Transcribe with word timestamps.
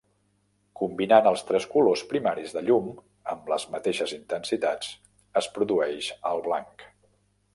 Combinant 0.79 1.27
els 1.31 1.43
tres 1.49 1.67
colors 1.73 2.03
primaris 2.13 2.55
de 2.55 2.63
llum 2.69 2.87
amb 3.35 3.51
les 3.53 3.67
mateixes 3.75 4.15
intensitats, 4.17 4.91
es 5.43 5.53
produeix 5.59 6.11
el 6.31 6.45
blanc. 6.49 6.87